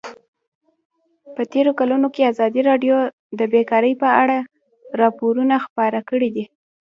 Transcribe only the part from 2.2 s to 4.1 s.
ازادي راډیو د بیکاري په